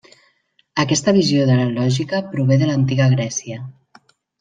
Aquesta 0.83 1.13
visió 1.19 1.45
de 1.51 1.59
la 1.61 1.69
lògica 1.75 2.25
prové 2.35 2.61
de 2.65 2.73
l'antiga 2.75 3.13
Grècia. 3.17 3.65